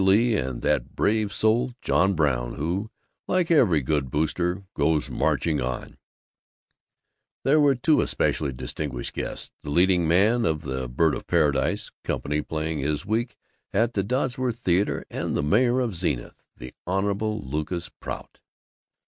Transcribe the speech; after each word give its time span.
Lee 0.01 0.35
and 0.35 0.47
of 0.49 0.61
that 0.61 0.95
brave 0.95 1.31
soul, 1.31 1.75
John 1.79 2.15
Brown 2.15 2.55
who, 2.55 2.89
like 3.27 3.51
every 3.51 3.83
good 3.83 4.09
Booster, 4.09 4.63
goes 4.73 5.11
marching 5.11 5.61
on" 5.61 5.95
There 7.45 7.59
were 7.59 7.75
two 7.75 8.01
especially 8.01 8.51
distinguished 8.51 9.13
guests: 9.13 9.51
the 9.61 9.69
leading 9.69 10.07
man 10.07 10.43
of 10.43 10.61
the 10.63 10.89
"Bird 10.89 11.13
of 11.13 11.27
Paradise" 11.27 11.91
company, 12.03 12.41
playing 12.41 12.81
this 12.81 13.05
week 13.05 13.35
at 13.73 13.93
the 13.93 14.03
Dodsworth 14.03 14.55
Theater, 14.55 15.05
and 15.11 15.35
the 15.35 15.43
mayor 15.43 15.79
of 15.79 15.95
Zenith, 15.95 16.41
the 16.57 16.73
Hon. 16.87 17.05
Lucas 17.43 17.91
Prout. 17.99 18.39